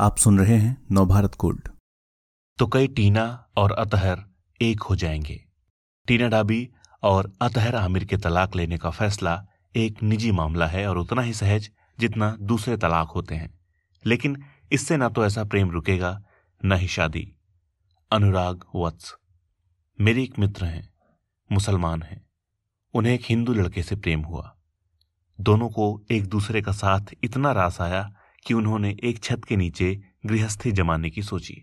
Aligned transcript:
आप 0.00 0.16
सुन 0.16 0.38
रहे 0.38 0.56
हैं 0.56 0.86
नवभारत 0.92 1.34
कोड। 1.34 1.68
तो 2.58 2.66
कई 2.66 2.88
टीना 2.88 3.48
और 3.56 3.72
अतहर 3.72 4.24
एक 4.62 4.82
हो 4.82 4.96
जाएँगे। 4.96 5.44
टीना 6.06 6.28
डाबी 6.28 6.70
और 7.02 7.32
अतहर 7.42 7.74
आमिर 7.74 8.04
के 8.04 8.16
तलाक 8.16 8.56
लेने 8.56 8.78
का 8.78 8.90
फैसला 8.90 9.46
एक 9.76 10.02
निजी 10.02 10.32
मामला 10.32 10.66
है 10.66 10.88
और 10.88 10.98
उतना 10.98 11.22
ही 11.22 11.32
सहज 11.32 11.70
जितना 11.98 12.36
दूसरे 12.40 12.76
तलाक 12.76 13.08
होते 13.08 13.34
हैं। 13.34 13.60
लेकिन 14.06 14.44
इससे 14.72 14.96
ना 14.96 15.08
तो 15.08 15.26
ऐसा 15.26 15.44
प्रेम 15.44 15.70
रुकेगा, 15.70 16.22
न 16.64 16.72
ही 16.72 16.88
शादी। 16.88 17.36
अनुराग 18.12 18.64
वत्स। 18.74 19.14
मेरे 20.00 20.22
एक 20.22 20.38
मित्र 20.38 20.64
हैं, 20.64 20.94
मुसलमान 21.52 22.02
हैं। 22.02 22.30
उन्हें 22.94 23.14
एक 23.14 23.22
हिंदू 23.24 23.54
लड़के 23.54 23.82
से 23.82 23.96
प्रेम 23.96 24.20
हुआ। 24.20 24.56
दोनों 25.40 25.68
को 25.68 26.02
एक 26.10 26.26
दूसरे 26.26 26.62
का 26.62 26.72
साथ 26.72 27.00
इतना 27.24 27.52
रास 27.52 27.80
आया 27.80 28.14
कि 28.46 28.54
उन्होंने 28.54 28.96
एक 29.04 29.22
छत 29.22 29.44
के 29.44 29.56
नीचे 29.56 29.94
गृहस्थी 30.26 30.72
जमाने 30.72 31.10
की 31.10 31.22
सोची। 31.22 31.62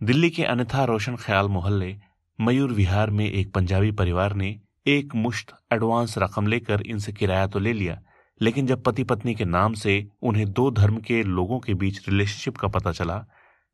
दिल्ली 0.00 0.30
के 0.30 0.44
अन्यथा 0.44 0.84
रोशन 0.84 1.16
ख्याल 1.16 1.48
मोहल्ले, 1.48 1.96
मयूर 2.38 2.72
विहार 2.72 3.10
में 3.10 3.24
एक 3.26 3.52
पंजाबी 3.52 3.90
परिवार 3.92 4.34
ने 4.34 4.58
एक 4.86 5.14
मुश्त 5.14 5.54
एडवांस 5.72 6.14
रकम 6.18 6.46
लेकर 6.46 6.82
इनसे 6.82 7.12
किराया 7.12 7.46
तो 7.46 7.58
ले 7.58 7.72
लिया, 7.72 8.00
लेकिन 8.40 8.66
जब 8.66 8.82
पति 8.82 9.04
पत्नी 9.04 9.34
के 9.34 9.44
नाम 9.44 9.74
से 9.74 10.06
उन्हें 10.22 10.50
दो 10.52 10.70
धर्म 10.70 10.96
के 10.98 11.22
लोगों 11.22 11.58
के 11.60 11.74
बीच 11.74 12.08
रिलेशनशिप 12.08 12.56
का 12.56 12.68
पता 12.68 12.92
चला 12.92 13.18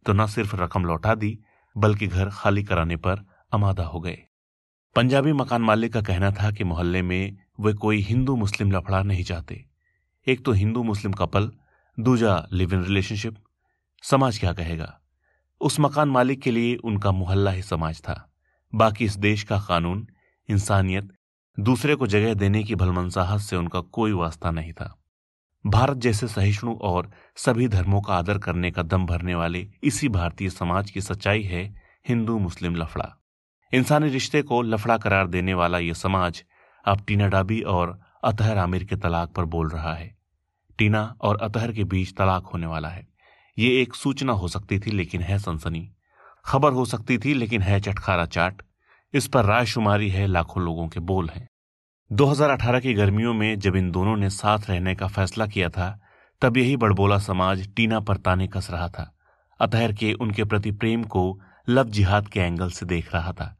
तो 0.06 0.12
न 0.12 0.26
सिर्फ़ 0.26 0.56
रकम 0.56 0.84
लौटा 0.84 1.14
दी, 1.14 1.38
बल्कि 1.76 2.06
घर 2.06 2.30
खाली 2.32 2.62
कराने 2.64 2.96
पर 2.96 3.24
आमादा 3.54 3.84
हो 3.84 4.00
गए। 4.00 4.18
पंजाबी 4.96 5.32
मकान 5.32 5.62
मालिक 5.62 5.92
का 5.92 6.00
कहना 6.02 6.30
था 6.32 6.50
कि 6.50 6.64
मोहल्ले 6.64 7.02
में 7.02 7.36
वे 7.60 7.72
कोई 7.74 8.00
हिंदू 8.00 8.36
मुस्लिम 8.36 8.70
लफड़ा 8.72 9.02
नहीं 9.02 9.24
चाहते। 9.24 9.64
एक 10.26 10.44
तो 10.44 10.52
हिंदू 10.52 10.82
मुस्लिम 10.82 11.12
कपल 11.12 11.50
दूजा 12.00 12.48
लिव 12.52 12.74
इन 12.74 12.84
रिलेशनशिप। 12.84 13.36
समाज 14.02 14.38
क्या 14.38 14.52
कहेगा? 14.52 15.00
उस 15.60 15.80
मकान 15.80 16.08
मालिक 16.08 16.42
के 16.42 16.50
लिए 16.50 16.76
उनका 16.76 17.12
मोहल्ला 17.12 17.50
ही 17.50 17.62
समाज 17.62 18.00
था। 18.00 18.32
बाकी 18.74 19.04
इस 19.04 19.16
देश 19.16 19.42
का 19.42 19.58
कानून, 19.58 20.08
इंसानियत, 20.48 21.12
दूसरे 21.60 21.94
को 21.94 22.06
जगह 22.06 22.34
देने 22.34 22.64
की 22.64 22.74
भलमनसाहत 22.74 23.40
से 23.40 23.56
उनका 23.56 23.80
कोई 23.80 24.12
वास्ता 24.12 24.50
नहीं 24.50 24.72
था। 24.72 25.02
भारत 25.66 25.96
जैसे 25.96 26.28
सहिष्णु 26.28 26.74
और 26.74 27.10
सभी 27.36 27.68
धर्मों 27.68 28.00
का 28.00 28.14
आदर 28.14 28.38
करने 28.38 28.70
का 28.70 28.82
दम 28.82 29.06
भरने 29.06 29.34
वाले 29.34 29.68
इसी 29.82 30.08
भारतीय 30.08 30.50
समाज 30.50 30.90
की 30.90 31.00
सच्चाई 31.00 31.42
है 31.42 31.74
हिंदू 32.08 32.38
मुस्लिम 32.38 32.76
लफड़ा। 32.76 33.16
इंसानी 33.72 34.08
रिश्ते 34.08 34.42
को 34.42 34.62
लफड़ा 34.62 34.98
करार 34.98 35.26
देने 35.26 35.54
वाला 35.54 35.78
यह 35.78 35.94
समाज 35.94 36.44
अब 36.84 37.00
टीना 37.00 37.28
डाबी 37.28 37.60
और 37.60 38.00
अतहर 38.24 38.58
आमिर 38.58 38.84
के 38.84 38.96
तलाक 38.96 39.28
पर 39.28 39.44
बोल 39.44 39.68
रहा 39.68 39.94
है। 39.94 40.15
टीना 40.78 41.14
और 41.20 41.38
अतहर 41.42 41.72
के 41.72 41.84
बीच 41.84 42.16
तलाक 42.16 42.46
होने 42.46 42.66
वाला 42.66 42.88
है। 42.88 43.08
ये 43.58 43.82
एक 43.82 43.94
सूचना 43.94 44.32
हो 44.32 44.48
सकती 44.48 44.78
थी, 44.78 44.90
लेकिन 44.90 45.20
है 45.20 45.38
सनसनी। 45.38 45.92
खबर 46.44 46.72
हो 46.72 46.84
सकती 46.84 47.18
थी, 47.18 47.34
लेकिन 47.34 47.62
है 47.62 47.80
चटखारा 47.80 48.26
चाट। 48.26 48.62
इस 49.14 49.28
पर 49.28 49.44
रायशुमारी 49.44 50.10
है, 50.10 50.26
लाखों 50.26 50.62
लोगों 50.62 50.88
के 50.88 51.00
बोल 51.00 51.28
हैं। 51.28 51.48
2018 52.12 52.80
की 52.80 52.94
गर्मियों 52.94 53.34
में 53.34 53.58
जब 53.58 53.76
इन 53.76 53.90
दोनों 53.90 54.16
ने 54.16 54.30
साथ 54.30 54.58
रहने 54.68 54.94
का 54.94 55.06
फैसला 55.06 55.46
किया 55.46 55.68
था, 55.68 56.00
तब 56.42 56.56
यही 56.56 56.76
बड़बोला 56.76 57.18
समाज 57.18 57.74
टीना 57.74 58.00
पर 58.00 58.16
ताने 58.16 58.46
कस 58.46 58.68
रहा 58.70 58.88
था। 58.88 59.16
अतहर 59.60 59.92
के 59.92 60.12
उनके 60.12 60.44
प्रति 60.44 60.70
प्रेम 60.70 61.04
को 61.04 61.40
लव 61.68 61.88
जिहाद 61.88 62.28
के 62.28 62.40
एंगल 62.40 62.70
से 62.70 62.86
देख 62.86 63.14
रहा 63.14 63.32
था। 63.32 63.56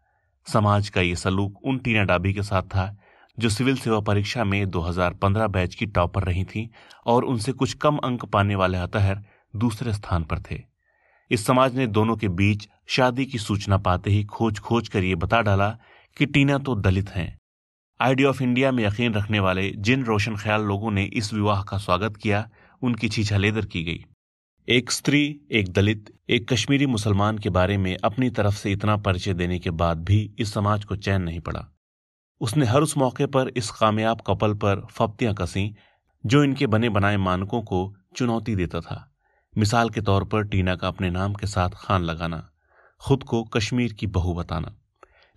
समाज 0.47 0.89
का 0.89 1.00
ये 1.00 1.17
सलूक 1.17 1.64
उन 1.64 1.78
टीना 1.78 2.05
डाबी 2.05 2.33
के 2.33 2.42
साथ 2.42 2.62
था 2.62 2.97
जो 3.39 3.48
सिविल 3.48 3.77
सेवा 3.77 4.01
परीक्षा 4.01 4.45
में 4.45 4.67
2015 4.70 5.47
बैच 5.47 5.75
की 5.75 5.87
टॉपर 5.87 6.23
रही 6.23 6.45
थी 6.45 6.70
और 7.06 7.25
उनसे 7.25 7.53
कुछ 7.53 7.73
कम 7.73 7.97
अंक 7.97 8.25
पाने 8.25 8.55
वाले 8.55 8.78
अतहर 8.78 9.25
दूसरे 9.56 9.93
स्थान 9.93 10.25
पर 10.25 10.39
थे। 10.51 10.62
इस 11.31 11.47
समाज 11.47 11.77
ने 11.77 11.87
दोनों 11.87 12.16
के 12.16 12.28
बीच 12.28 12.69
शादी 12.87 13.27
की 13.27 13.38
सूचना 13.38 13.78
पाते 13.78 14.11
ही 14.11 14.25
खोज 14.25 14.59
खोज 14.59 14.88
कर 14.88 15.05
ये 15.05 15.15
बता 15.15 15.41
डाला 15.43 15.78
कि 16.16 16.27
टीना 16.27 16.59
तो 16.59 16.75
दलित 16.75 17.11
हैं। 17.11 17.38
आइडिया 18.00 18.28
ऑफ़ 18.28 18.43
इंडिया 18.43 18.72
में 18.72 18.84
यकीन 18.84 19.15
रखने 19.15 19.41
वाले 19.41 19.71
जिन 19.71 20.05
रोशन 20.05 20.37
ख्याल 20.37 20.62
लोगों 20.62 20.91
ने 20.91 21.05
इस 21.05 21.34
विवाह 21.34 21.62
का 21.62 21.78
स्वागत 21.78 22.16
किया, 22.16 22.49
उनकी 22.82 23.09
छीछा 23.09 23.37
लेदर 23.37 23.65
की 23.65 23.84
गई। 23.84 24.05
एक 24.69 24.91
स्त्री, 24.91 25.41
एक 25.53 25.72
दलित, 25.72 26.21
एक 26.31 26.53
कश्मीरी 26.53 26.87
मुसलमान 26.87 27.38
के 27.38 27.50
बारे 27.50 27.77
में 27.77 27.97
अपनी 28.05 28.31
तरफ़ 28.31 28.55
से 28.55 28.72
इतना 28.72 28.97
परिचय 28.97 29.34
देने 29.34 29.59
के 29.59 29.71
बाद 29.71 30.05
भी 30.05 30.34
इस 30.38 30.55
समाज 30.55 30.84
को 30.84 30.97
चैन 30.97 31.22
नहीं 31.22 31.41
पड़ा। 31.41 31.75
उसने 32.41 32.67
हर 32.67 32.83
उस 32.83 32.97
मौके 32.97 33.27
पर 33.27 33.49
इस 33.49 33.71
कामयाब 33.71 34.21
कपल 34.27 34.55
पर 34.55 34.87
फप्तियाँ 34.91 35.35
कसी, 35.35 35.77
जो 36.27 36.45
इनके 36.45 36.67
बने 36.67 36.89
बनाए 36.89 37.17
मानकों 37.17 37.63
को 37.63 37.97
चुनौती 38.17 38.57
देता 38.57 38.81
था। 38.81 39.13
मिसाल 39.59 39.91
के 39.91 40.01
तौर 40.01 40.25
पर 40.25 40.45
टीना 40.45 40.77
का 40.77 40.89
अपने 40.89 41.11
नाम 41.11 41.35
के 41.35 41.47
साथ 41.47 41.71
खान 41.75 42.03
लगाना, 42.03 42.49
खुद 43.01 43.23
को 43.23 43.43
कश्मीर 43.45 43.93
की 43.93 44.07
बहू 44.07 44.35
बताना। 44.35 44.75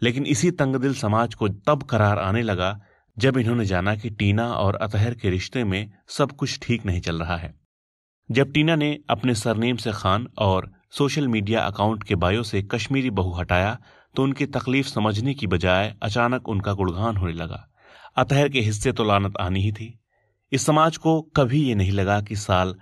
लेकिन 0.02 0.26
इसी 0.26 0.52
तंगदिल 0.52 0.94
समाज 0.94 1.34
को 1.36 1.50
तब 1.50 1.84
करार 1.84 2.20
आने 2.20 2.42
लगा, 2.42 2.80
जब 3.18 3.38
इन्होंने 3.38 3.66
जाना 3.66 3.96
कि 3.96 4.10
टीना 4.10 4.52
और 4.54 4.76
अतहर 4.76 5.14
के 5.14 5.30
रिश्ते 5.30 5.64
में 5.64 5.92
सब 6.08 6.32
कुछ 6.32 6.60
ठीक 6.62 6.86
नहीं 6.86 7.02
चल 7.02 7.20
रहा 7.20 7.38
है। 7.38 7.54
जब 8.32 8.52
टीना 8.52 8.76
ने 8.76 9.00
अपने 9.10 9.36
सरनेम 9.36 9.78
से 9.78 9.92
खान 9.92 10.28
और 10.38 10.72
सोशल 10.92 11.28
मीडिया 11.28 11.62
अकाउंट 11.62 12.04
के 12.04 12.16
बायो 12.16 12.44
से 12.44 12.62
कश्मीरी 12.64 13.10
बहू 13.10 13.34
हटाया 13.34 13.78
तो 14.16 14.24
उनकी 14.24 14.46
तकलीफ़ 14.48 14.88
समझने 14.88 15.34
की 15.34 15.48
बजाय 15.48 15.94
अचानक 16.04 16.50
उनका 16.50 16.74
गुणगान 16.74 17.18
होने 17.18 17.34
लगा। 17.34 17.66
अतहर 18.18 18.50
के 18.50 18.62
हिस्से 18.62 18.92
तो 18.92 19.04
लानत 19.04 19.38
आनी 19.40 19.62
ही 19.62 19.72
थी। 19.72 19.94
इस 20.52 20.66
समाज 20.66 20.98
को 20.98 21.22
कभी 21.38 21.64
ये 21.64 21.76
नहीं 21.76 21.92
लगा 21.92 22.20
कि 22.22 22.36
साल 22.36 22.76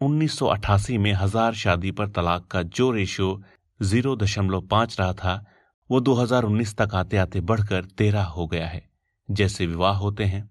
1988 0.00 0.98
में 0.98 1.12
हज़ार 1.12 1.54
शादी 1.54 1.90
पर 1.90 2.08
तलाक 2.08 2.46
का 2.46 2.62
जो 2.62 2.90
रेशियो 2.90 3.42
ज़ीरो 3.80 4.14
दशमलव 4.16 4.60
पाँच 4.60 4.96
रहा 5.00 5.12
था, 5.12 5.44
वो 5.90 6.00
2019 6.00 6.74
तक 6.76 6.94
आते 6.94 7.16
आते 7.16 7.40
बढ़कर 7.40 7.84
तेरह 7.98 8.24
हो 8.24 8.46
गया 8.46 8.66
है, 8.66 8.82
जैसे 9.28 9.66
विवाह 9.66 9.96
होते 9.96 10.24
हैं। 10.24 10.48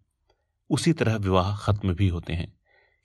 उसी 0.70 0.94
तरह 0.94 1.16
विवाह 1.18 1.56
खत्म 1.58 1.94
भी 1.94 2.08
होते 2.08 2.34
हैं। 2.34 2.52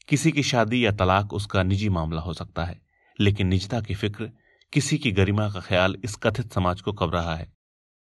किसी 0.08 0.32
की 0.32 0.42
शादी 0.42 0.84
या 0.86 0.92
तलाक 0.92 1.32
उसका 1.32 1.62
निजी 1.62 1.88
मामला 1.88 2.20
हो 2.20 2.32
सकता 2.34 2.64
है, 2.64 2.80
लेकिन 3.18 3.46
निजता 3.46 3.80
की 3.80 3.94
फ़िक्र 3.94 4.30
किसी 4.72 4.98
की 4.98 5.12
गरिमा 5.12 5.48
का 5.50 5.60
ख्याल 5.60 5.96
इस 6.04 6.16
कथित 6.16 6.52
समाज 6.52 6.80
को 6.80 6.92
कब 6.92 7.14
रहा 7.14 7.34
है? 7.34 7.52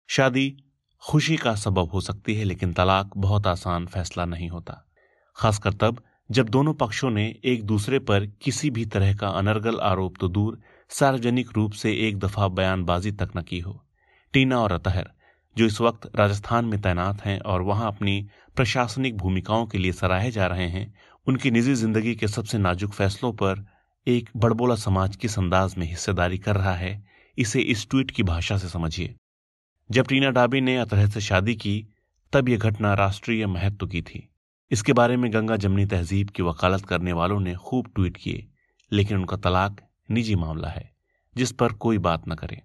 शादी 0.07 0.57
खुशी 1.03 1.37
का 1.37 1.55
सबब 1.55 1.89
हो 1.89 2.01
सकती 2.01 2.35
है, 2.35 2.43
लेकिन 2.43 2.73
तलाक 2.73 3.11
बहुत 3.17 3.47
आसान 3.47 3.85
फैसला 3.85 4.25
नहीं 4.25 4.49
होता। 4.49 4.85
खासकर 5.37 5.73
तब 5.73 6.01
जब 6.31 6.49
दोनों 6.49 6.73
पक्षों 6.73 7.09
ने 7.09 7.35
एक 7.45 7.63
दूसरे 7.63 7.99
पर 7.99 8.25
किसी 8.25 8.69
भी 8.69 8.85
तरह 8.85 9.15
का 9.15 9.27
अनर्गल 9.27 9.79
आरोप 9.79 10.15
तो 10.19 10.27
दूर 10.27 10.59
सार्वजनिक 10.89 11.51
रूप 11.55 11.71
से 11.71 11.93
एक 12.07 12.19
दफ़ा 12.19 12.47
बयानबाजी 12.47 13.11
तक 13.11 13.29
न 13.37 13.41
की 13.41 13.59
हो। 13.59 13.85
टीना 14.33 14.59
और 14.59 14.71
अतहर, 14.71 15.11
जो 15.57 15.65
इस 15.65 15.81
वक्त 15.81 16.11
राजस्थान 16.15 16.65
में 16.65 16.81
तैनात 16.81 17.21
हैं 17.21 17.39
और 17.39 17.61
वहाँ 17.61 17.87
अपनी 17.87 18.27
प्रशासनिक 18.55 19.17
भूमिकाओं 19.17 19.65
के 19.65 19.77
लिए 19.77 19.91
सराहे 19.91 20.31
जा 20.31 20.47
रहे 20.47 20.67
हैं, 20.67 20.93
उनकी 21.27 21.51
निजी 21.51 21.73
ज़िंदगी 21.73 22.15
के 22.15 22.27
सबसे 22.27 22.57
नाजुक 22.57 22.91
फैसलों 22.91 23.33
पर 23.33 23.65
एक 24.07 24.29
बड़बोला 24.35 24.75
समाज 24.75 25.15
किस 25.15 25.39
अंदाज 25.39 25.75
में 25.77 25.87
हिस्सेदारी 25.87 26.37
कर 26.37 26.55
रहा 26.55 26.73
है, 26.73 27.05
इसे 27.37 27.61
इस 27.61 27.89
ट्वीट 27.89 28.11
की 28.11 28.23
भाषा 28.23 28.57
से 28.57 28.69
समझिए। 28.69 29.15
जब 29.91 30.07
टीना 30.07 30.29
डाबी 30.29 30.61
ने 30.61 30.77
अतहर 30.77 31.09
से 31.09 31.21
शादी 31.21 31.55
की, 31.55 31.87
तब 32.33 32.49
यह 32.49 32.57
घटना 32.57 32.93
राष्ट्रीय 32.93 33.47
महत्व 33.47 33.87
की 33.87 34.01
थी। 34.01 34.29
इसके 34.71 34.93
बारे 34.93 35.17
में 35.17 35.33
गंगा 35.33 35.55
जमनी 35.55 35.85
तहजीब 35.85 36.29
की 36.29 36.43
वकालत 36.43 36.85
करने 36.85 37.13
वालों 37.13 37.39
ने 37.39 37.55
खूब 37.55 37.87
ट्वीट 37.95 38.17
किए, 38.17 38.47
लेकिन 38.91 39.17
उनका 39.17 39.37
तलाक 39.37 39.81
निजी 40.11 40.35
मामला 40.35 40.67
है, 40.67 40.91
जिस 41.37 41.51
पर 41.51 41.73
कोई 41.73 41.97
बात 41.97 42.27
न 42.27 42.35
करे। 42.35 42.61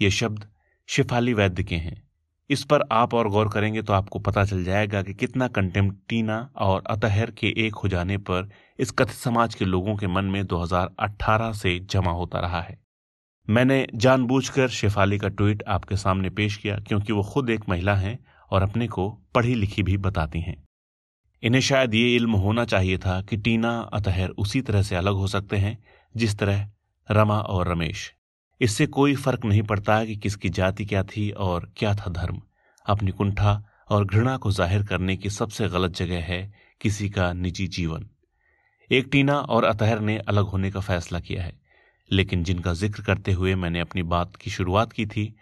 ये 0.00 0.10
शब्द 0.10 0.48
शिफाली 0.86 1.34
वैद्य 1.34 1.64
के 1.64 1.76
हैं। 1.76 2.05
इस 2.50 2.64
पर 2.64 2.84
आप 2.92 3.14
और 3.14 3.28
गौर 3.28 3.48
करेंगे 3.48 3.82
तो 3.82 3.92
आपको 3.92 4.18
पता 4.18 4.44
चल 4.44 4.64
जाएगा 4.64 5.02
कि 5.02 5.14
कितना 5.14 5.48
कंटेम्प्ट 5.48 5.96
टीना 6.08 6.50
और 6.56 6.82
अतहर 6.86 7.30
के 7.30 7.54
एक 7.66 7.74
हो 7.74 7.88
जाने 7.88 8.18
पर 8.18 8.48
इस 8.78 8.90
कथित 8.90 9.16
समाज 9.16 9.54
के 9.54 9.64
लोगों 9.64 9.96
के 9.96 10.06
मन 10.06 10.24
में 10.24 10.44
2018 10.44 11.52
से 11.52 11.78
जमा 11.78 12.10
होता 12.10 12.40
रहा 12.40 12.60
है। 12.60 12.78
मैंने 13.50 13.86
जानबूझकर 13.94 14.68
शेफाली 14.68 15.18
का 15.18 15.28
ट्वीट 15.28 15.62
आपके 15.68 15.96
सामने 15.96 16.30
पेश 16.30 16.56
किया 16.56 16.78
क्योंकि 16.78 17.12
वो 17.12 17.22
खुद 17.22 17.50
एक 17.50 17.68
महिला 17.68 17.94
हैं 17.94 18.18
और 18.50 18.62
अपने 18.62 18.88
को 18.88 19.18
पढ़ी 19.34 19.54
लिखी 19.54 19.82
भी 19.82 19.96
बताती 19.96 20.40
हैं। 20.40 20.64
इन्हें 21.42 21.60
शायद 21.60 21.94
ये 21.94 22.16
इल्म 22.16 22.32
होना 22.32 22.64
चाहिए 22.64 22.98
था 22.98 23.22
कि 23.22 23.36
टीना, 23.36 23.80
अतहर 23.80 24.28
उसी 24.28 24.60
तरह 24.60 24.82
से 24.82 24.96
अलग 24.96 25.14
हो 25.14 25.26
सकते 25.26 25.56
हैं, 25.56 25.84
जिस 26.16 26.38
तरह 26.38 26.70
रमा 27.10 27.40
और 27.40 27.68
रमेश। 27.68 28.12
इससे 28.60 28.86
कोई 28.86 29.14
फ़र्क 29.14 29.44
नहीं 29.44 29.62
पड़ता 29.62 30.04
कि 30.04 30.16
किसकी 30.16 30.48
जाति 30.48 30.84
क्या 30.84 31.02
थी 31.06 31.30
और 31.30 31.70
क्या 31.76 31.94
था 31.94 32.10
धर्म। 32.12 32.40
अपनी 32.86 33.10
कुंठा 33.10 33.62
और 33.90 34.04
घृणा 34.04 34.36
को 34.36 34.50
ज़ाहिर 34.50 34.82
करने 34.82 35.16
की 35.16 35.30
सबसे 35.30 35.68
गलत 35.68 35.94
जगह 35.94 36.22
है 36.24 36.40
किसी 36.80 37.08
का 37.10 37.32
निजी 37.32 37.66
जीवन। 37.68 38.08
एक 38.90 39.08
टीना 39.12 39.38
और 39.38 39.64
अतहर 39.64 40.00
ने 40.00 40.16
अलग 40.18 40.44
होने 40.44 40.70
का 40.70 40.80
फैसला 40.80 41.20
किया 41.20 41.42
है, 41.42 41.52
लेकिन 42.10 42.44
जिनका 42.44 42.72
ज़िक्र 42.72 43.02
करते 43.02 43.32
हुए 43.32 43.54
मैंने 43.54 43.80
अपनी 43.80 44.02
बात 44.04 44.36
की 44.36 44.50
शुरुआत 44.50 44.92
की 44.92 45.06
थी, 45.06 45.34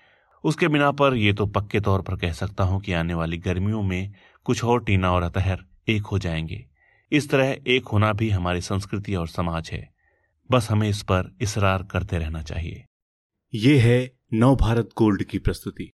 उसके 0.45 0.69
बिना 0.69 0.91
पर 0.93 1.15
यह 1.15 1.33
तो 1.33 1.47
पक्के 1.47 1.81
तौर 1.81 2.03
पर 2.03 2.17
कह 2.17 2.33
सकता 2.33 2.65
हूँ 2.65 2.81
कि 2.81 2.93
आने 2.93 3.15
वाली 3.15 3.39
गर्मियों 3.39 3.83
में 3.83 4.13
कुछ 4.47 4.65
और 4.65 4.83
टीना 4.85 5.13
और 5.13 5.23
अतहर 5.23 5.65
एक 5.89 6.07
हो 6.07 6.19
जाएँगे। 6.19 6.65
इस 7.13 7.29
तरह 7.31 7.57
एक 7.67 7.89
होना 7.89 8.13
भी 8.13 8.31
हमारी 8.31 8.61
संस्कृति 8.61 9.15
और 9.15 9.29
समाज 9.29 9.71
है। 9.73 9.89
बस 10.51 10.71
हमें 10.71 10.89
इस 10.89 11.03
पर 11.03 11.31
इसरार 11.41 11.83
करते 11.83 12.19
रहना 12.19 12.43
चाहिए। 12.43 12.85
ये 13.57 13.79
है 13.79 14.17
नव 14.33 14.57
भारत 14.57 14.89
गोल्ड 14.97 15.25
की 15.25 15.39
प्रस्तुति। 15.39 15.94